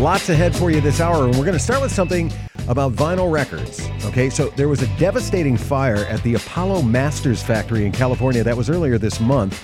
Lots 0.00 0.30
ahead 0.30 0.56
for 0.56 0.70
you 0.70 0.80
this 0.80 0.98
hour, 0.98 1.26
and 1.26 1.36
we're 1.36 1.44
going 1.44 1.52
to 1.52 1.62
start 1.62 1.82
with 1.82 1.92
something 1.92 2.32
about 2.68 2.94
vinyl 2.94 3.30
records. 3.30 3.86
Okay, 4.06 4.30
so 4.30 4.48
there 4.48 4.66
was 4.66 4.80
a 4.80 4.86
devastating 4.96 5.58
fire 5.58 6.06
at 6.06 6.22
the 6.22 6.36
Apollo 6.36 6.80
Masters 6.80 7.42
factory 7.42 7.84
in 7.84 7.92
California 7.92 8.42
that 8.42 8.56
was 8.56 8.70
earlier 8.70 8.96
this 8.96 9.20
month. 9.20 9.62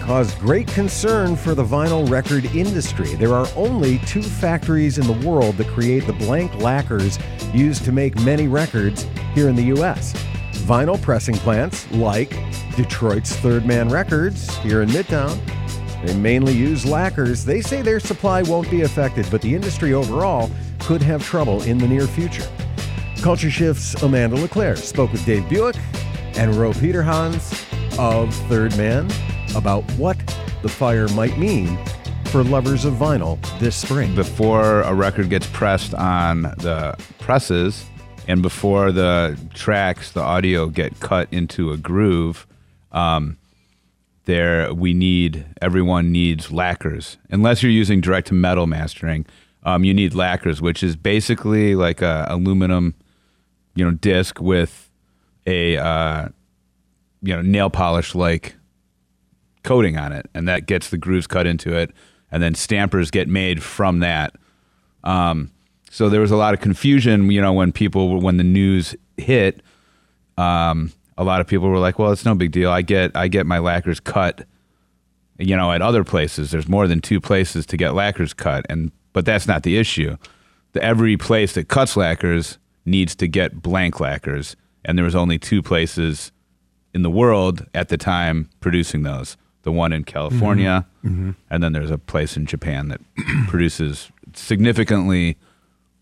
Caused 0.00 0.38
great 0.38 0.68
concern 0.68 1.34
for 1.34 1.56
the 1.56 1.64
vinyl 1.64 2.08
record 2.08 2.44
industry. 2.54 3.16
There 3.16 3.34
are 3.34 3.48
only 3.56 3.98
two 4.06 4.22
factories 4.22 4.96
in 4.96 5.08
the 5.08 5.28
world 5.28 5.56
that 5.56 5.66
create 5.66 6.06
the 6.06 6.12
blank 6.12 6.54
lacquers 6.54 7.18
used 7.52 7.84
to 7.86 7.90
make 7.90 8.14
many 8.20 8.46
records 8.46 9.08
here 9.34 9.48
in 9.48 9.56
the 9.56 9.64
U.S. 9.64 10.12
Vinyl 10.52 11.02
pressing 11.02 11.34
plants 11.34 11.90
like 11.90 12.30
Detroit's 12.76 13.34
Third 13.34 13.66
Man 13.66 13.88
Records 13.88 14.56
here 14.58 14.82
in 14.82 14.88
Midtown 14.90 15.36
they 16.04 16.14
mainly 16.16 16.52
use 16.52 16.84
lacquers. 16.84 17.44
They 17.44 17.60
say 17.60 17.82
their 17.82 18.00
supply 18.00 18.42
won't 18.42 18.70
be 18.70 18.82
affected, 18.82 19.26
but 19.30 19.42
the 19.42 19.54
industry 19.54 19.92
overall 19.94 20.50
could 20.78 21.02
have 21.02 21.24
trouble 21.24 21.62
in 21.62 21.78
the 21.78 21.88
near 21.88 22.06
future. 22.06 22.48
Culture 23.22 23.50
Shift's 23.50 24.00
Amanda 24.02 24.36
LeClaire 24.36 24.76
spoke 24.76 25.12
with 25.12 25.24
Dave 25.26 25.48
Buick 25.48 25.76
and 26.36 26.54
Ro 26.54 26.72
Peterhans 26.72 27.66
of 27.98 28.32
Third 28.48 28.76
Man 28.76 29.10
about 29.56 29.82
what 29.92 30.16
the 30.62 30.68
fire 30.68 31.08
might 31.08 31.36
mean 31.36 31.78
for 32.26 32.44
lovers 32.44 32.84
of 32.84 32.94
vinyl 32.94 33.38
this 33.58 33.74
spring. 33.74 34.14
Before 34.14 34.82
a 34.82 34.94
record 34.94 35.30
gets 35.30 35.46
pressed 35.48 35.94
on 35.94 36.42
the 36.42 36.96
presses 37.18 37.84
and 38.28 38.42
before 38.42 38.92
the 38.92 39.38
tracks, 39.54 40.12
the 40.12 40.20
audio 40.20 40.66
get 40.66 41.00
cut 41.00 41.28
into 41.32 41.72
a 41.72 41.78
groove, 41.78 42.46
um, 42.92 43.38
there 44.28 44.72
we 44.74 44.92
need 44.92 45.46
everyone 45.62 46.12
needs 46.12 46.52
lacquers. 46.52 47.16
Unless 47.30 47.62
you're 47.62 47.72
using 47.72 48.00
direct 48.00 48.28
to 48.28 48.34
metal 48.34 48.66
mastering 48.66 49.26
um, 49.64 49.82
you 49.84 49.94
need 49.94 50.14
lacquers 50.14 50.60
which 50.60 50.82
is 50.82 50.94
basically 50.96 51.74
like 51.74 52.02
a 52.02 52.26
aluminum 52.28 52.94
you 53.74 53.84
know 53.84 53.90
disc 53.90 54.40
with 54.40 54.90
a 55.46 55.78
uh, 55.78 56.28
you 57.22 57.34
know 57.34 57.42
nail 57.42 57.70
polish 57.70 58.14
like 58.14 58.54
coating 59.62 59.96
on 59.96 60.12
it. 60.12 60.28
And 60.34 60.46
that 60.46 60.66
gets 60.66 60.90
the 60.90 60.98
grooves 60.98 61.26
cut 61.26 61.46
into 61.46 61.74
it. 61.74 61.90
And 62.30 62.42
then 62.42 62.54
stampers 62.54 63.10
get 63.10 63.28
made 63.28 63.62
from 63.62 64.00
that. 64.00 64.34
Um, 65.04 65.50
so 65.90 66.08
there 66.08 66.20
was 66.20 66.30
a 66.30 66.36
lot 66.36 66.52
of 66.52 66.60
confusion 66.60 67.30
you 67.30 67.40
know 67.40 67.52
when 67.54 67.72
people 67.72 68.20
when 68.20 68.36
the 68.36 68.44
news 68.44 68.94
hit. 69.16 69.62
Um, 70.36 70.92
a 71.18 71.24
lot 71.24 71.40
of 71.40 71.46
people 71.46 71.68
were 71.68 71.78
like, 71.78 71.98
"Well, 71.98 72.12
it's 72.12 72.24
no 72.24 72.34
big 72.34 72.52
deal. 72.52 72.70
I 72.70 72.80
get 72.80 73.14
I 73.14 73.28
get 73.28 73.44
my 73.44 73.58
lacquers 73.58 74.00
cut, 74.00 74.46
you 75.38 75.56
know, 75.56 75.72
at 75.72 75.82
other 75.82 76.04
places. 76.04 76.52
There's 76.52 76.68
more 76.68 76.86
than 76.86 77.00
two 77.00 77.20
places 77.20 77.66
to 77.66 77.76
get 77.76 77.92
lacquers 77.92 78.32
cut, 78.32 78.64
and 78.70 78.92
but 79.12 79.26
that's 79.26 79.46
not 79.46 79.64
the 79.64 79.76
issue. 79.76 80.16
The, 80.72 80.82
every 80.82 81.16
place 81.16 81.54
that 81.54 81.68
cuts 81.68 81.96
lacquers 81.96 82.58
needs 82.86 83.16
to 83.16 83.26
get 83.26 83.60
blank 83.60 84.00
lacquers, 84.00 84.56
and 84.84 84.96
there 84.96 85.04
was 85.04 85.16
only 85.16 85.38
two 85.38 85.60
places 85.60 86.30
in 86.94 87.02
the 87.02 87.10
world 87.10 87.66
at 87.74 87.88
the 87.88 87.98
time 87.98 88.48
producing 88.60 89.02
those. 89.02 89.36
The 89.62 89.72
one 89.72 89.92
in 89.92 90.04
California, 90.04 90.86
mm-hmm. 91.04 91.08
Mm-hmm. 91.08 91.30
and 91.50 91.62
then 91.62 91.72
there's 91.72 91.90
a 91.90 91.98
place 91.98 92.36
in 92.36 92.46
Japan 92.46 92.88
that 92.88 93.00
produces 93.48 94.10
significantly 94.34 95.36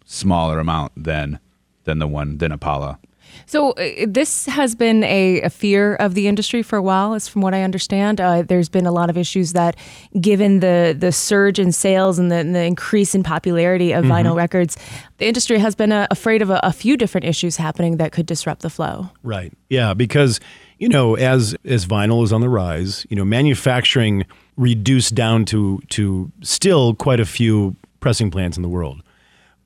smaller 0.05 0.59
amount 0.59 0.93
than 0.95 1.41
than 1.85 1.99
the 1.99 2.07
one 2.07 2.37
than 2.37 2.53
Apollo. 2.53 2.99
So 3.47 3.73
uh, 3.73 4.07
this 4.07 4.47
has 4.47 4.75
been 4.75 5.05
a, 5.05 5.43
a, 5.43 5.51
fear 5.51 5.95
of 5.97 6.15
the 6.15 6.27
industry 6.27 6.63
for 6.63 6.77
a 6.77 6.83
while, 6.83 7.15
is 7.15 7.29
from 7.29 7.43
what 7.43 7.55
I 7.55 7.63
understand. 7.63 8.21
Uh, 8.21 8.43
there's 8.43 8.69
been 8.69 8.87
a 8.87 8.93
lot 8.93 9.11
of 9.11 9.19
issues 9.19 9.53
that, 9.53 9.77
given 10.21 10.61
the 10.61 10.97
the 10.99 11.13
surge 11.13 11.59
in 11.59 11.73
sales 11.73 12.19
and 12.19 12.31
the, 12.31 12.37
and 12.37 12.55
the 12.55 12.63
increase 12.63 13.15
in 13.15 13.23
popularity 13.23 13.93
of 13.93 14.05
mm-hmm. 14.05 14.13
vinyl 14.13 14.37
records, 14.37 14.77
the 15.19 15.27
industry 15.27 15.59
has 15.59 15.75
been 15.75 15.93
uh, 15.93 16.07
afraid 16.11 16.43
of 16.43 16.51
a, 16.51 16.61
a 16.63 16.73
few 16.73 16.97
different 16.97 17.25
issues 17.25 17.57
happening 17.57 17.99
that 17.99 18.13
could 18.13 18.27
disrupt 18.27 18.63
the 18.63 18.71
flow. 18.71 19.11
Right. 19.23 19.53
Yeah, 19.69 19.95
because 19.95 20.41
you 20.79 20.89
know, 20.89 21.17
as 21.17 21.57
as 21.65 21.87
vinyl 21.87 22.23
is 22.25 22.33
on 22.33 22.41
the 22.41 22.49
rise, 22.49 23.07
you 23.09 23.17
know, 23.17 23.25
manufacturing 23.25 24.25
reduced 24.57 25.15
down 25.15 25.45
to 25.47 25.81
to 25.89 26.31
still 26.43 26.95
quite 26.95 27.21
a 27.21 27.27
few 27.27 27.77
pressing 28.01 28.31
plants 28.31 28.57
in 28.57 28.63
the 28.63 28.69
world. 28.69 29.03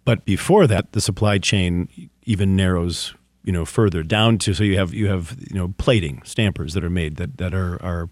But 0.04 0.24
before 0.24 0.66
that, 0.66 0.92
the 0.92 1.00
supply 1.00 1.38
chain 1.38 1.88
even 2.24 2.56
narrows 2.56 3.14
you 3.44 3.52
know 3.52 3.64
further 3.64 4.02
down 4.02 4.38
to 4.38 4.54
so 4.54 4.62
you 4.62 4.76
have 4.76 4.92
you 4.92 5.08
have 5.08 5.36
you 5.38 5.56
know 5.56 5.74
plating 5.78 6.22
stampers 6.24 6.74
that 6.74 6.84
are 6.84 6.90
made 6.90 7.16
that 7.16 7.38
that 7.38 7.54
are 7.54 7.82
are 7.82 8.08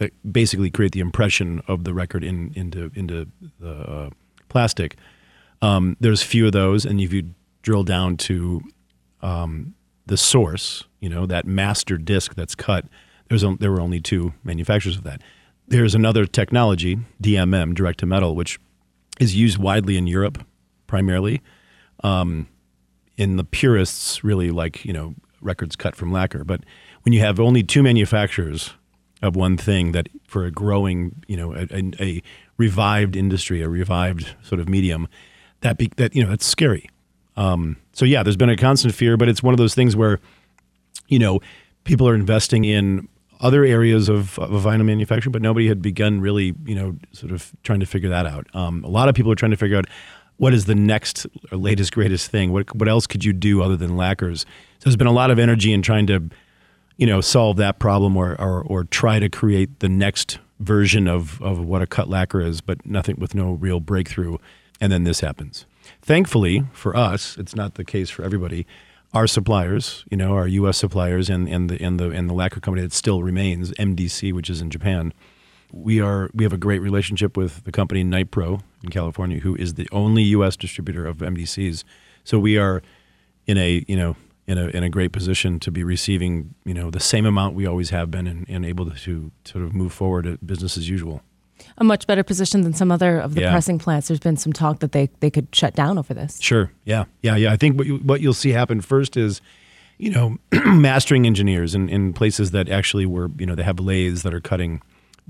that 0.00 0.12
basically 0.32 0.70
create 0.70 0.92
the 0.92 1.00
impression 1.00 1.62
of 1.68 1.84
the 1.84 1.94
record 1.94 2.24
in 2.24 2.52
into 2.56 2.90
into 2.94 3.26
the 3.60 3.70
uh, 3.70 4.10
plastic. 4.48 4.96
Um, 5.62 5.96
there's 6.00 6.22
few 6.22 6.46
of 6.46 6.52
those, 6.52 6.86
and 6.86 7.00
if 7.00 7.12
you 7.12 7.34
drill 7.62 7.84
down 7.84 8.16
to 8.16 8.62
um, 9.20 9.74
the 10.06 10.16
source, 10.16 10.84
you 11.00 11.08
know 11.08 11.26
that 11.26 11.46
master 11.46 11.98
disc 11.98 12.34
that's 12.34 12.54
cut. 12.54 12.86
There's 13.28 13.44
there 13.60 13.70
were 13.70 13.80
only 13.80 14.00
two 14.00 14.32
manufacturers 14.42 14.96
of 14.96 15.04
that. 15.04 15.20
There's 15.68 15.94
another 15.94 16.26
technology, 16.26 16.98
DMM, 17.22 17.74
direct 17.74 18.00
to 18.00 18.06
metal, 18.06 18.34
which 18.34 18.58
is 19.20 19.36
used 19.36 19.58
widely 19.58 19.96
in 19.96 20.06
Europe 20.06 20.44
primarily. 20.86 21.42
Um, 22.02 22.48
in 23.20 23.36
the 23.36 23.44
purists 23.44 24.24
really 24.24 24.50
like 24.50 24.82
you 24.84 24.94
know 24.94 25.14
records 25.42 25.76
cut 25.76 25.94
from 25.94 26.10
lacquer. 26.10 26.42
But 26.42 26.62
when 27.02 27.12
you 27.12 27.20
have 27.20 27.38
only 27.38 27.62
two 27.62 27.82
manufacturers 27.82 28.72
of 29.22 29.36
one 29.36 29.58
thing 29.58 29.92
that 29.92 30.08
for 30.26 30.46
a 30.46 30.50
growing 30.50 31.22
you 31.28 31.36
know 31.36 31.54
a, 31.54 31.66
a, 31.70 31.92
a 32.00 32.22
revived 32.56 33.16
industry, 33.16 33.60
a 33.60 33.68
revived 33.68 34.34
sort 34.42 34.58
of 34.60 34.68
medium, 34.68 35.06
that 35.60 35.76
be, 35.76 35.90
that 35.96 36.16
you 36.16 36.24
know 36.24 36.30
that's 36.30 36.46
scary. 36.46 36.88
Um, 37.36 37.76
so 37.92 38.06
yeah, 38.06 38.22
there's 38.22 38.38
been 38.38 38.50
a 38.50 38.56
constant 38.56 38.94
fear, 38.94 39.18
but 39.18 39.28
it's 39.28 39.42
one 39.42 39.52
of 39.52 39.58
those 39.58 39.74
things 39.74 39.94
where 39.94 40.18
you 41.08 41.18
know 41.18 41.40
people 41.84 42.08
are 42.08 42.14
investing 42.14 42.64
in 42.64 43.06
other 43.42 43.64
areas 43.64 44.08
of, 44.08 44.38
of 44.38 44.50
vinyl 44.50 44.84
manufacturing, 44.84 45.32
but 45.32 45.42
nobody 45.42 45.66
had 45.66 45.80
begun 45.80 46.20
really, 46.20 46.54
you 46.66 46.74
know, 46.74 46.96
sort 47.12 47.32
of 47.32 47.52
trying 47.62 47.80
to 47.80 47.86
figure 47.86 48.10
that 48.10 48.26
out. 48.26 48.46
Um, 48.54 48.84
a 48.84 48.88
lot 48.88 49.08
of 49.08 49.14
people 49.14 49.32
are 49.32 49.34
trying 49.34 49.52
to 49.52 49.56
figure 49.56 49.78
out 49.78 49.86
what 50.40 50.54
is 50.54 50.64
the 50.64 50.74
next 50.74 51.26
or 51.52 51.58
latest 51.58 51.92
greatest 51.92 52.30
thing? 52.30 52.50
What 52.50 52.74
what 52.74 52.88
else 52.88 53.06
could 53.06 53.26
you 53.26 53.34
do 53.34 53.62
other 53.62 53.76
than 53.76 53.94
lacquers? 53.94 54.46
So 54.78 54.84
there's 54.84 54.96
been 54.96 55.06
a 55.06 55.12
lot 55.12 55.30
of 55.30 55.38
energy 55.38 55.70
in 55.70 55.82
trying 55.82 56.06
to, 56.06 56.30
you 56.96 57.06
know, 57.06 57.20
solve 57.20 57.58
that 57.58 57.78
problem 57.78 58.16
or 58.16 58.40
or, 58.40 58.62
or 58.62 58.84
try 58.84 59.18
to 59.18 59.28
create 59.28 59.80
the 59.80 59.88
next 59.90 60.38
version 60.58 61.06
of 61.06 61.42
of 61.42 61.60
what 61.60 61.82
a 61.82 61.86
cut 61.86 62.08
lacquer 62.08 62.40
is, 62.40 62.62
but 62.62 62.86
nothing 62.86 63.16
with 63.18 63.34
no 63.34 63.52
real 63.52 63.80
breakthrough. 63.80 64.38
And 64.80 64.90
then 64.90 65.04
this 65.04 65.20
happens. 65.20 65.66
Thankfully 66.00 66.64
for 66.72 66.96
us, 66.96 67.36
it's 67.36 67.54
not 67.54 67.74
the 67.74 67.84
case 67.84 68.08
for 68.08 68.22
everybody. 68.22 68.66
Our 69.12 69.26
suppliers, 69.26 70.06
you 70.10 70.16
know, 70.16 70.32
our 70.32 70.48
U.S. 70.48 70.78
suppliers 70.78 71.28
and, 71.28 71.50
and 71.50 71.68
the 71.68 71.84
and 71.84 72.00
the 72.00 72.12
and 72.12 72.30
the 72.30 72.34
lacquer 72.34 72.60
company 72.60 72.80
that 72.80 72.94
still 72.94 73.22
remains, 73.22 73.72
MDC, 73.72 74.32
which 74.32 74.48
is 74.48 74.62
in 74.62 74.70
Japan, 74.70 75.12
we 75.72 76.00
are 76.00 76.30
we 76.34 76.44
have 76.44 76.52
a 76.52 76.58
great 76.58 76.80
relationship 76.80 77.36
with 77.36 77.64
the 77.64 77.72
company 77.72 78.04
Nitepro 78.04 78.62
in 78.82 78.90
California, 78.90 79.40
who 79.40 79.54
is 79.56 79.74
the 79.74 79.88
only 79.92 80.22
U.S. 80.24 80.56
distributor 80.56 81.06
of 81.06 81.18
MDCs. 81.18 81.84
So 82.24 82.38
we 82.38 82.58
are 82.58 82.82
in 83.46 83.58
a 83.58 83.84
you 83.88 83.96
know 83.96 84.16
in 84.46 84.58
a 84.58 84.66
in 84.68 84.82
a 84.82 84.88
great 84.88 85.12
position 85.12 85.60
to 85.60 85.70
be 85.70 85.84
receiving 85.84 86.54
you 86.64 86.74
know 86.74 86.90
the 86.90 87.00
same 87.00 87.26
amount 87.26 87.54
we 87.54 87.66
always 87.66 87.90
have 87.90 88.10
been 88.10 88.26
and, 88.26 88.46
and 88.48 88.64
able 88.64 88.90
to, 88.90 88.96
to 88.96 89.30
sort 89.44 89.64
of 89.64 89.74
move 89.74 89.92
forward 89.92 90.26
at 90.26 90.46
business 90.46 90.76
as 90.76 90.88
usual. 90.88 91.22
A 91.76 91.84
much 91.84 92.06
better 92.06 92.22
position 92.22 92.62
than 92.62 92.72
some 92.72 92.90
other 92.90 93.18
of 93.18 93.34
the 93.34 93.42
yeah. 93.42 93.50
pressing 93.50 93.78
plants. 93.78 94.08
There's 94.08 94.18
been 94.18 94.38
some 94.38 94.52
talk 94.52 94.80
that 94.80 94.92
they, 94.92 95.10
they 95.20 95.30
could 95.30 95.54
shut 95.54 95.74
down 95.74 95.98
over 95.98 96.14
this. 96.14 96.40
Sure. 96.40 96.72
Yeah. 96.84 97.04
Yeah. 97.20 97.36
Yeah. 97.36 97.52
I 97.52 97.56
think 97.56 97.76
what 97.76 97.86
you, 97.86 97.96
what 97.98 98.22
you'll 98.22 98.32
see 98.32 98.48
happen 98.50 98.80
first 98.80 99.18
is 99.18 99.42
you 100.00 100.10
know, 100.10 100.38
mastering 100.64 101.26
engineers 101.26 101.74
in, 101.74 101.90
in 101.90 102.14
places 102.14 102.52
that 102.52 102.70
actually 102.70 103.04
were, 103.04 103.30
you 103.38 103.44
know, 103.44 103.54
they 103.54 103.62
have 103.62 103.78
lathes 103.78 104.22
that 104.22 104.32
are 104.32 104.40
cutting 104.40 104.80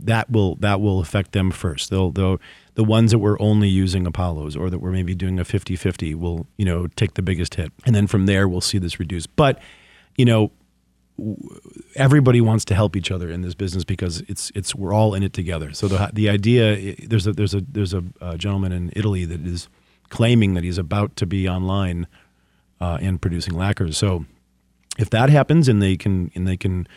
that 0.04 0.30
will 0.30 0.56
that 0.56 0.80
will 0.80 1.00
affect 1.00 1.32
them 1.32 1.50
first. 1.50 1.90
They'll 1.90 2.10
they'll 2.10 2.40
the 2.74 2.84
ones 2.84 3.10
that 3.10 3.18
were 3.18 3.40
only 3.42 3.68
using 3.68 4.06
Apollos 4.06 4.56
or 4.56 4.70
that 4.70 4.78
were 4.78 4.92
maybe 4.92 5.14
doing 5.14 5.38
a 5.38 5.44
50-50 5.44 6.14
will, 6.14 6.47
you 6.56 6.64
know, 6.64 6.86
take 6.97 7.14
the 7.14 7.20
biggest 7.20 7.56
hit. 7.56 7.72
And 7.84 7.94
then 7.94 8.06
from 8.06 8.26
there 8.26 8.48
we'll 8.48 8.60
see 8.60 8.78
this 8.78 8.98
reduce. 8.98 9.26
But, 9.26 9.60
you 10.16 10.24
know, 10.24 10.52
everybody 11.97 12.41
wants 12.41 12.64
to 12.66 12.74
help 12.74 12.97
each 12.97 13.10
other 13.10 13.30
in 13.30 13.42
this 13.42 13.54
business 13.54 13.84
because 13.84 14.20
it's 14.22 14.50
it's 14.54 14.74
we're 14.74 14.94
all 14.94 15.14
in 15.14 15.22
it 15.22 15.32
together. 15.32 15.72
So 15.72 15.88
the 15.88 16.10
the 16.12 16.30
idea 16.30 16.96
there's 17.06 17.26
a 17.26 17.32
there's 17.32 17.54
a 17.54 17.60
there's 17.60 17.92
a, 17.92 18.03
gentleman 18.38 18.72
in 18.72 18.91
Italy 18.96 19.24
that 19.26 19.46
is 19.46 19.68
claiming 20.08 20.54
that 20.54 20.64
he's 20.64 20.78
about 20.78 21.16
to 21.16 21.26
be 21.26 21.48
online 21.48 22.06
uh, 22.80 22.98
and 23.03 23.20
producing 23.20 23.54
lacquers. 23.54 23.98
So 23.98 24.24
if 24.98 25.10
that 25.10 25.28
happens 25.28 25.68
and 25.68 25.82
they 25.82 25.96
can 25.96 26.30
and 26.34 26.46
they 26.48 26.56
can 26.56 26.88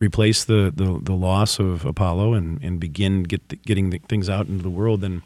replace 0.00 0.44
the, 0.44 0.72
the, 0.74 0.98
the 1.02 1.12
loss 1.12 1.58
of 1.58 1.84
Apollo 1.84 2.34
and, 2.34 2.62
and 2.62 2.78
begin 2.78 3.24
get 3.24 3.48
the, 3.48 3.56
getting 3.56 3.90
the 3.90 3.98
things 4.08 4.28
out 4.28 4.46
into 4.46 4.62
the 4.62 4.70
world, 4.70 5.00
then 5.00 5.22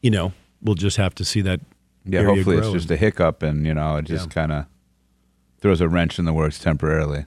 you 0.00 0.10
know 0.10 0.32
we'll 0.62 0.74
just 0.74 0.96
have 0.96 1.14
to 1.16 1.24
see 1.24 1.40
that. 1.42 1.60
Yeah, 2.04 2.22
hopefully 2.22 2.56
it's 2.56 2.70
just 2.70 2.90
a 2.90 2.96
hiccup, 2.96 3.42
and 3.42 3.66
you 3.66 3.74
know 3.74 3.96
it 3.96 4.06
just 4.06 4.28
yeah. 4.28 4.32
kind 4.32 4.52
of 4.52 4.66
throws 5.60 5.80
a 5.80 5.88
wrench 5.88 6.18
in 6.18 6.24
the 6.24 6.32
works 6.32 6.58
temporarily. 6.58 7.26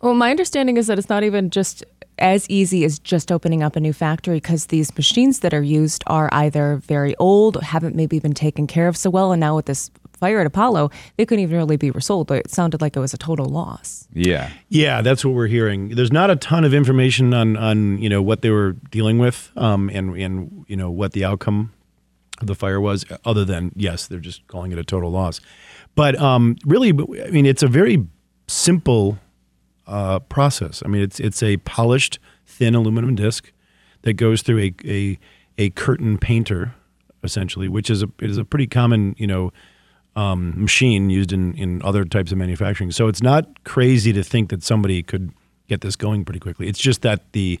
Well, 0.00 0.14
my 0.14 0.30
understanding 0.30 0.76
is 0.76 0.88
that 0.88 0.98
it's 0.98 1.08
not 1.08 1.22
even 1.22 1.48
just 1.48 1.84
as 2.18 2.48
easy 2.50 2.84
as 2.84 2.98
just 2.98 3.32
opening 3.32 3.62
up 3.62 3.76
a 3.76 3.80
new 3.80 3.92
factory 3.92 4.36
because 4.36 4.66
these 4.66 4.94
machines 4.96 5.40
that 5.40 5.54
are 5.54 5.62
used 5.62 6.04
are 6.08 6.28
either 6.32 6.76
very 6.76 7.16
old, 7.16 7.62
haven't 7.62 7.96
maybe 7.96 8.18
been 8.18 8.34
taken 8.34 8.66
care 8.66 8.88
of 8.88 8.96
so 8.96 9.08
well, 9.08 9.32
and 9.32 9.40
now 9.40 9.56
with 9.56 9.66
this 9.66 9.90
fire 10.22 10.40
at 10.40 10.46
Apollo, 10.46 10.90
they 11.16 11.26
couldn't 11.26 11.42
even 11.42 11.56
really 11.56 11.76
be 11.76 11.90
resold. 11.90 12.28
But 12.28 12.38
it 12.38 12.50
sounded 12.50 12.80
like 12.80 12.96
it 12.96 13.00
was 13.00 13.12
a 13.12 13.18
total 13.18 13.46
loss. 13.46 14.06
Yeah. 14.14 14.50
Yeah, 14.68 15.02
that's 15.02 15.24
what 15.24 15.34
we're 15.34 15.48
hearing. 15.48 15.90
There's 15.96 16.12
not 16.12 16.30
a 16.30 16.36
ton 16.36 16.64
of 16.64 16.72
information 16.72 17.34
on 17.34 17.56
on 17.56 17.98
you 17.98 18.08
know 18.08 18.22
what 18.22 18.42
they 18.42 18.50
were 18.50 18.72
dealing 18.90 19.18
with, 19.18 19.50
um, 19.56 19.90
and 19.92 20.16
and 20.16 20.64
you 20.68 20.76
know 20.76 20.90
what 20.90 21.12
the 21.12 21.24
outcome 21.24 21.72
of 22.40 22.46
the 22.46 22.54
fire 22.54 22.80
was, 22.80 23.04
other 23.24 23.44
than 23.44 23.72
yes, 23.74 24.06
they're 24.06 24.20
just 24.20 24.46
calling 24.46 24.72
it 24.72 24.78
a 24.78 24.84
total 24.84 25.10
loss. 25.10 25.40
But 25.94 26.18
um, 26.20 26.56
really, 26.64 26.90
I 26.90 27.30
mean, 27.30 27.46
it's 27.46 27.62
a 27.62 27.68
very 27.68 28.06
simple 28.46 29.18
uh, 29.86 30.20
process. 30.20 30.82
I 30.84 30.88
mean, 30.88 31.02
it's 31.02 31.18
it's 31.18 31.42
a 31.42 31.56
polished 31.58 32.18
thin 32.46 32.74
aluminum 32.74 33.14
disc 33.16 33.52
that 34.02 34.14
goes 34.14 34.42
through 34.42 34.60
a 34.60 34.74
a, 34.84 35.18
a 35.58 35.70
curtain 35.70 36.16
painter, 36.18 36.74
essentially, 37.24 37.68
which 37.68 37.90
is 37.90 38.02
a 38.02 38.08
it 38.20 38.30
is 38.30 38.38
a 38.38 38.44
pretty 38.44 38.68
common 38.68 39.14
you 39.18 39.26
know 39.26 39.52
um, 40.16 40.52
machine 40.60 41.10
used 41.10 41.32
in 41.32 41.54
in 41.54 41.82
other 41.82 42.04
types 42.04 42.32
of 42.32 42.38
manufacturing. 42.38 42.90
So 42.90 43.08
it's 43.08 43.22
not 43.22 43.64
crazy 43.64 44.12
to 44.12 44.22
think 44.22 44.50
that 44.50 44.62
somebody 44.62 45.02
could 45.02 45.32
get 45.68 45.80
this 45.80 45.96
going 45.96 46.24
pretty 46.24 46.40
quickly. 46.40 46.68
It's 46.68 46.78
just 46.78 47.02
that 47.02 47.32
the 47.32 47.58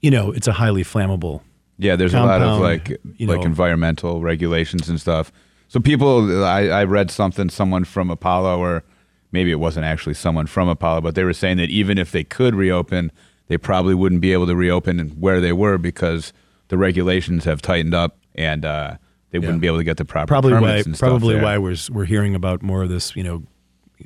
you 0.00 0.10
know 0.10 0.32
it's 0.32 0.46
a 0.46 0.52
highly 0.52 0.84
flammable. 0.84 1.42
Yeah, 1.78 1.96
there's 1.96 2.14
a 2.14 2.20
lot 2.20 2.42
of 2.42 2.60
like 2.60 3.00
you 3.16 3.26
like 3.26 3.44
environmental 3.44 4.20
regulations 4.20 4.88
and 4.88 5.00
stuff. 5.00 5.32
So 5.68 5.80
people, 5.80 6.44
I, 6.44 6.66
I 6.66 6.84
read 6.84 7.10
something, 7.10 7.48
someone 7.48 7.84
from 7.84 8.10
Apollo, 8.10 8.58
or 8.58 8.84
maybe 9.32 9.50
it 9.50 9.58
wasn't 9.58 9.86
actually 9.86 10.12
someone 10.12 10.46
from 10.46 10.68
Apollo, 10.68 11.00
but 11.00 11.14
they 11.14 11.24
were 11.24 11.32
saying 11.32 11.56
that 11.56 11.70
even 11.70 11.96
if 11.96 12.12
they 12.12 12.24
could 12.24 12.54
reopen, 12.54 13.10
they 13.48 13.56
probably 13.56 13.94
wouldn't 13.94 14.20
be 14.20 14.34
able 14.34 14.46
to 14.48 14.54
reopen 14.54 14.98
where 15.18 15.40
they 15.40 15.52
were 15.52 15.78
because 15.78 16.34
the 16.68 16.76
regulations 16.76 17.44
have 17.44 17.62
tightened 17.62 17.94
up 17.94 18.18
and 18.34 18.66
uh, 18.66 18.98
they 19.32 19.38
Yeah. 19.38 19.46
wouldn't 19.46 19.60
be 19.60 19.66
able 19.66 19.78
to 19.78 19.84
get 19.84 19.96
the 19.96 20.04
proper 20.04 20.28
Probably 20.28 20.52
why 20.52 20.60
permits 20.60 20.86
and 20.86 20.96
stuff 20.96 21.08
probably 21.08 21.36
why 21.40 21.58
we're 21.58 21.76
we're 21.90 22.04
hearing 22.04 22.34
about 22.36 22.62
more 22.62 22.82
of 22.84 22.88
this 22.88 23.16
you 23.16 23.24
know 23.24 23.42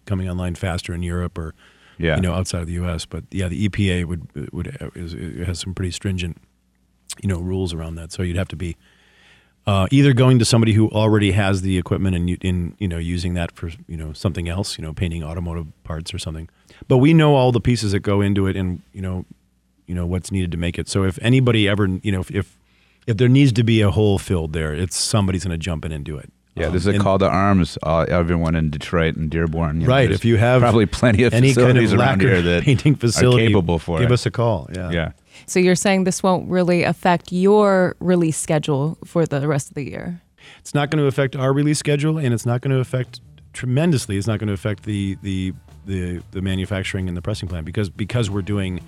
coming 0.06 0.28
online 0.30 0.54
faster 0.54 0.94
in 0.94 1.02
Europe 1.02 1.36
or 1.36 1.54
Yeah. 1.98 2.16
you 2.16 2.22
know 2.22 2.32
outside 2.32 2.60
of 2.62 2.66
the 2.66 2.74
U.S. 2.74 3.04
But 3.06 3.24
yeah, 3.30 3.48
the 3.48 3.68
EPA 3.68 4.04
would 4.06 4.26
would 4.52 4.76
is, 4.94 5.12
has 5.46 5.58
some 5.60 5.74
pretty 5.74 5.90
stringent 5.90 6.38
you 7.22 7.28
know 7.28 7.38
rules 7.40 7.74
around 7.74 7.96
that. 7.96 8.12
So 8.12 8.22
you'd 8.22 8.36
have 8.36 8.48
to 8.48 8.56
be 8.56 8.76
uh, 9.66 9.88
either 9.90 10.12
going 10.12 10.38
to 10.38 10.44
somebody 10.44 10.74
who 10.74 10.88
already 10.90 11.32
has 11.32 11.62
the 11.62 11.76
equipment 11.76 12.14
and 12.14 12.30
in 12.44 12.76
you 12.78 12.86
know 12.86 12.98
using 12.98 13.34
that 13.34 13.50
for 13.52 13.68
you 13.88 13.96
know 13.96 14.12
something 14.12 14.48
else, 14.48 14.78
you 14.78 14.82
know 14.84 14.92
painting 14.92 15.24
automotive 15.24 15.66
parts 15.82 16.14
or 16.14 16.18
something. 16.18 16.48
But 16.88 16.98
we 16.98 17.12
know 17.12 17.34
all 17.34 17.50
the 17.50 17.60
pieces 17.60 17.90
that 17.92 18.00
go 18.00 18.20
into 18.20 18.46
it, 18.46 18.54
and 18.56 18.80
you 18.92 19.02
know 19.02 19.24
you 19.86 19.94
know 19.94 20.06
what's 20.06 20.30
needed 20.30 20.52
to 20.52 20.56
make 20.58 20.78
it. 20.78 20.88
So 20.88 21.02
if 21.04 21.18
anybody 21.20 21.66
ever 21.68 21.86
you 22.02 22.12
know 22.12 22.20
if 22.20 22.30
if, 22.30 22.56
if 23.06 23.16
there 23.16 23.28
needs 23.28 23.52
to 23.52 23.62
be 23.64 23.80
a 23.80 23.90
hole 23.90 24.18
filled 24.18 24.52
there, 24.52 24.74
it's 24.74 24.96
somebody's 24.98 25.44
going 25.44 25.52
to 25.52 25.58
jump 25.58 25.84
in 25.84 25.92
and 25.92 26.04
do 26.04 26.16
it. 26.16 26.32
Yeah, 26.56 26.68
Um, 26.68 26.72
this 26.72 26.82
is 26.82 26.86
a 26.88 26.90
and- 26.92 27.00
call 27.02 27.18
to 27.18 27.28
arms. 27.28 27.76
Uh, 27.82 28.06
everyone 28.08 28.54
in 28.54 28.70
Detroit 28.70 29.16
and 29.16 29.30
Dearborn. 29.30 29.80
you 29.82 29.86
know, 29.86 29.92
Right. 29.92 30.06
there's 30.08 30.20
If 30.20 30.24
you 30.24 30.36
have 30.38 30.62
probably 30.62 30.86
plenty 30.86 31.24
of 31.24 31.34
any 31.34 31.48
kind 31.48 31.58
of 31.58 31.64
facilities 31.76 31.92
around 31.92 31.98
lacquer 32.22 32.28
here 32.28 32.42
that 32.42 32.62
painting 32.64 32.94
facility, 32.94 33.44
are 33.44 33.48
capable 33.48 33.78
for 33.78 33.98
give 33.98 34.10
it. 34.10 34.14
us 34.14 34.24
a 34.26 34.30
call. 34.30 34.68
Yeah. 34.74 34.90
yeah. 34.90 35.12
So 35.46 35.60
you're 35.60 35.74
saying 35.74 36.04
this 36.04 36.22
won't 36.22 36.48
really 36.48 36.82
affect 36.82 37.30
your 37.30 37.94
release 38.00 38.38
schedule 38.38 38.96
for 39.04 39.26
the 39.26 39.46
rest 39.46 39.68
of 39.68 39.74
the 39.74 39.84
year? 39.84 40.22
It's 40.60 40.74
not 40.74 40.90
going 40.90 41.02
to 41.02 41.06
affect 41.06 41.36
our 41.36 41.52
release 41.52 41.78
schedule, 41.78 42.16
and 42.18 42.32
it's 42.32 42.46
not 42.46 42.62
going 42.62 42.70
to 42.74 42.80
affect 42.80 43.20
tremendously. 43.52 44.16
It's 44.16 44.26
not 44.26 44.38
going 44.38 44.48
to 44.48 44.54
affect 44.54 44.84
the 44.84 45.16
the 45.22 45.52
the, 45.84 46.20
the 46.32 46.42
manufacturing 46.42 47.06
and 47.06 47.16
the 47.16 47.22
pressing 47.22 47.48
plant 47.48 47.64
because 47.66 47.90
because 47.90 48.30
we're 48.30 48.42
doing, 48.42 48.80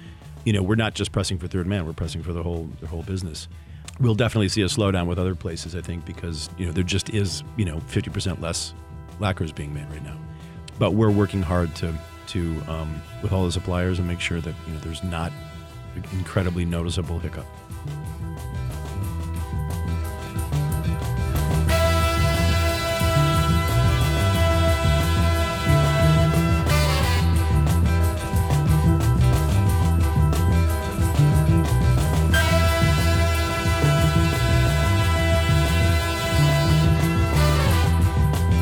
you 0.45 0.53
know, 0.53 0.63
we're 0.63 0.75
not 0.75 0.95
just 0.95 1.13
pressing 1.13 1.39
for 1.39 1.47
Third 1.49 1.67
Man. 1.67 1.85
We're 1.87 1.93
pressing 1.93 2.23
for 2.23 2.33
the 2.33 2.43
whole 2.43 2.69
the 2.81 2.87
whole 2.87 3.03
business. 3.03 3.47
We'll 4.01 4.15
definitely 4.15 4.49
see 4.49 4.63
a 4.63 4.67
slowdown 4.67 5.07
with 5.07 5.19
other 5.19 5.35
places, 5.35 5.75
I 5.75 5.81
think, 5.81 6.05
because 6.05 6.49
you 6.57 6.67
know 6.67 6.73
there 6.73 6.85
just 6.85 7.11
is 7.11 7.43
you 7.57 7.65
know 7.65 7.79
50% 7.79 8.41
less 8.41 8.75
lacquers 9.19 9.53
being 9.53 9.75
made 9.75 9.91
right 9.91 10.05
now. 10.05 10.17
But 10.79 10.93
we're 10.93 11.11
working 11.11 11.43
hard 11.43 11.75
to 11.77 11.95
to 12.29 12.63
um, 12.69 13.03
with 13.23 13.33
all 13.33 13.45
the 13.45 13.53
suppliers 13.53 13.99
and 13.99 14.07
make 14.07 14.21
sure 14.21 14.41
that 14.41 14.55
you 14.67 14.73
know 14.73 14.81
there's 14.81 15.03
not 15.03 15.33
an 15.97 16.05
incredibly 16.13 16.65
noticeable 16.65 17.19
hiccup. 17.19 17.47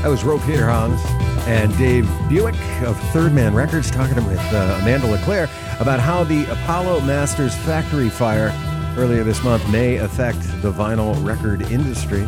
That 0.06 0.12
was 0.12 0.22
Ro 0.22 0.38
Peterhans 0.38 1.00
and 1.48 1.76
Dave 1.76 2.08
Buick 2.28 2.54
of 2.82 2.96
Third 3.10 3.32
Man 3.32 3.52
Records 3.56 3.90
talking 3.90 4.14
with 4.24 4.38
uh, 4.52 4.78
Amanda 4.80 5.08
LeClaire 5.08 5.50
about 5.80 5.98
how 5.98 6.22
the 6.22 6.44
Apollo 6.44 7.00
Masters 7.00 7.56
factory 7.56 8.08
fire 8.08 8.52
earlier 8.96 9.24
this 9.24 9.42
month 9.42 9.68
may 9.68 9.96
affect 9.96 10.38
the 10.62 10.70
vinyl 10.70 11.12
record 11.26 11.62
industry. 11.72 12.24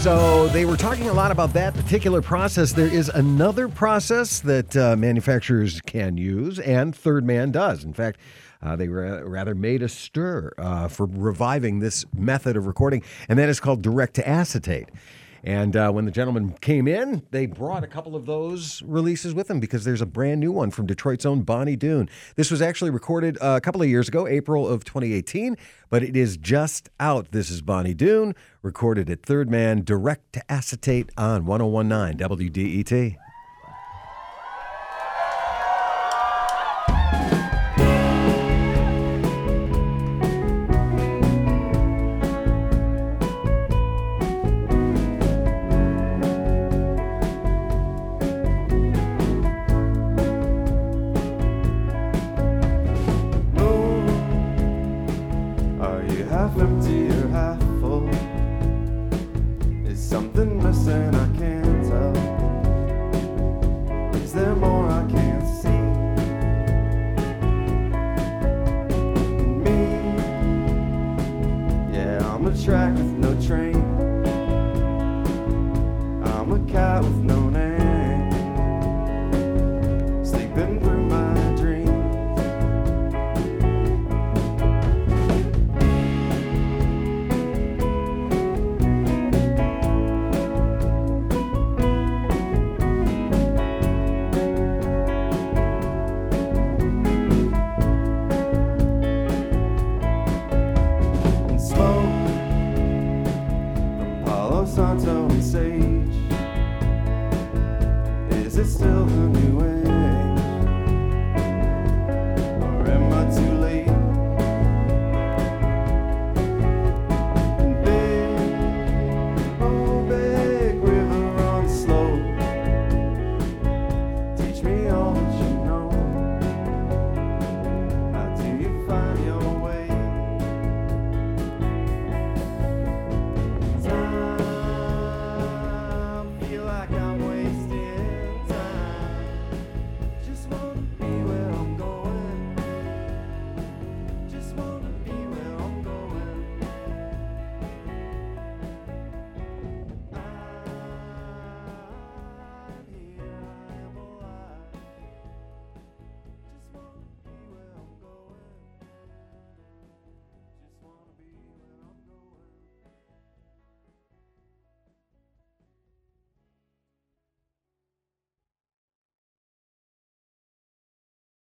So 0.00 0.48
they 0.48 0.64
were 0.64 0.76
talking 0.76 1.08
a 1.08 1.12
lot 1.12 1.30
about 1.30 1.52
that 1.52 1.74
particular 1.74 2.20
process. 2.20 2.72
There 2.72 2.92
is 2.92 3.08
another 3.08 3.68
process 3.68 4.40
that 4.40 4.76
uh, 4.76 4.96
manufacturers 4.96 5.80
can 5.82 6.16
use, 6.16 6.58
and 6.58 6.92
Third 6.92 7.24
Man 7.24 7.52
does. 7.52 7.84
In 7.84 7.92
fact, 7.92 8.18
uh, 8.62 8.76
they 8.76 8.88
ra- 8.88 9.20
rather 9.24 9.54
made 9.54 9.82
a 9.82 9.88
stir 9.88 10.52
uh, 10.58 10.88
for 10.88 11.06
reviving 11.06 11.80
this 11.80 12.04
method 12.14 12.56
of 12.56 12.66
recording, 12.66 13.02
and 13.28 13.38
that 13.38 13.48
is 13.48 13.60
called 13.60 13.82
direct 13.82 14.14
to 14.14 14.28
acetate. 14.28 14.88
And 15.42 15.74
uh, 15.74 15.90
when 15.90 16.04
the 16.04 16.10
gentleman 16.10 16.52
came 16.60 16.86
in, 16.86 17.22
they 17.30 17.46
brought 17.46 17.82
a 17.82 17.86
couple 17.86 18.14
of 18.14 18.26
those 18.26 18.82
releases 18.82 19.32
with 19.32 19.48
them 19.48 19.58
because 19.58 19.84
there's 19.84 20.02
a 20.02 20.06
brand 20.06 20.40
new 20.40 20.52
one 20.52 20.70
from 20.70 20.86
Detroit's 20.86 21.24
own 21.24 21.42
Bonny 21.42 21.76
Doon. 21.76 22.10
This 22.36 22.50
was 22.50 22.60
actually 22.60 22.90
recorded 22.90 23.38
uh, 23.40 23.54
a 23.56 23.60
couple 23.60 23.80
of 23.80 23.88
years 23.88 24.08
ago, 24.08 24.26
April 24.26 24.68
of 24.68 24.84
2018, 24.84 25.56
but 25.88 26.02
it 26.02 26.14
is 26.14 26.36
just 26.36 26.90
out. 27.00 27.32
This 27.32 27.50
is 27.50 27.62
Bonny 27.62 27.94
Doon, 27.94 28.34
recorded 28.62 29.08
at 29.08 29.22
Third 29.22 29.50
Man, 29.50 29.82
direct 29.82 30.34
to 30.34 30.52
acetate 30.52 31.10
on 31.16 31.46
1019 31.46 32.18
WDET. 32.18 33.16
Half 56.40 56.58
empty 56.58 57.06
or 57.08 57.28
half 57.28 57.58
full? 57.80 58.08
Is 59.84 60.00
something 60.02 60.56
missing 60.62 61.14
I 61.14 61.28
can't 61.36 61.84
tell? 61.84 62.16
Is 64.16 64.32
there 64.32 64.56
more 64.56 64.88
I 64.88 65.06
can't 65.10 65.46
see? 65.60 65.82
Me, 69.64 69.80
yeah, 71.92 72.34
I'm 72.34 72.46
a 72.46 72.56
track 72.64 72.94
with 72.94 73.18
no 73.18 73.38
train. 73.46 73.79